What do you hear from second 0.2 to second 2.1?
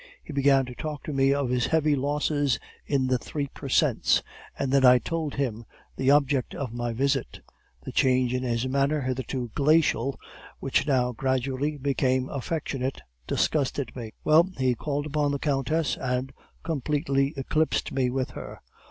He began to talk to me of his heavy